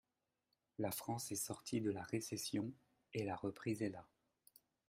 La 0.79 0.89
France 0.89 1.31
est 1.31 1.35
sortie 1.35 1.79
de 1.79 1.91
la 1.91 2.01
récession, 2.01 2.73
et 3.13 3.23
la 3.23 3.35
reprise 3.35 3.83
est 3.83 3.91
là 3.91 4.07